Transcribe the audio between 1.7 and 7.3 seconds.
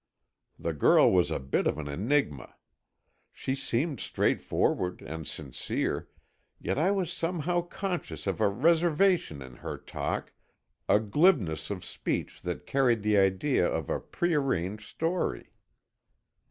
an enigma. She seemed straightforward and sincere, yet I was